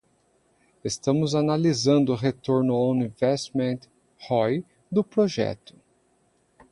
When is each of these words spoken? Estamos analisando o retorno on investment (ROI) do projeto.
Estamos 0.83 1.35
analisando 1.35 2.11
o 2.11 2.15
retorno 2.15 2.73
on 2.75 3.03
investment 3.03 3.81
(ROI) 4.27 4.65
do 4.91 5.03
projeto. 5.03 5.75